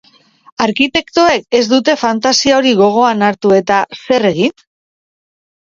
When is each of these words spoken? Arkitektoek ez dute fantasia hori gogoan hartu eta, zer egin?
Arkitektoek 0.63 1.57
ez 1.57 1.61
dute 1.73 1.95
fantasia 2.05 2.55
hori 2.63 2.71
gogoan 2.81 3.21
hartu 3.29 3.55
eta, 3.59 3.79
zer 4.07 4.27
egin? 4.35 4.57